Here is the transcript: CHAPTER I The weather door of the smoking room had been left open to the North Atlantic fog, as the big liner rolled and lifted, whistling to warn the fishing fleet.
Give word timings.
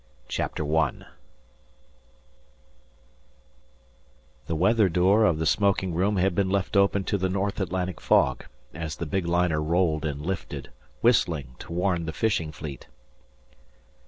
CHAPTER 0.27 0.65
I 0.77 1.03
The 4.47 4.55
weather 4.55 4.89
door 4.89 5.25
of 5.25 5.37
the 5.37 5.45
smoking 5.45 5.93
room 5.93 6.15
had 6.17 6.33
been 6.33 6.49
left 6.49 6.75
open 6.75 7.03
to 7.03 7.19
the 7.19 7.29
North 7.29 7.61
Atlantic 7.61 8.01
fog, 8.01 8.45
as 8.73 8.95
the 8.95 9.05
big 9.05 9.27
liner 9.27 9.61
rolled 9.61 10.03
and 10.03 10.25
lifted, 10.25 10.71
whistling 11.01 11.55
to 11.59 11.71
warn 11.71 12.05
the 12.07 12.13
fishing 12.13 12.51
fleet. 12.51 12.87